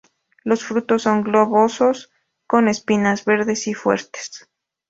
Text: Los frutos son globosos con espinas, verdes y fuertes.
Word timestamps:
Los 0.43 0.63
frutos 0.65 1.03
son 1.03 1.21
globosos 1.21 2.11
con 2.47 2.67
espinas, 2.69 3.23
verdes 3.23 3.67
y 3.67 3.75
fuertes. 3.75 4.49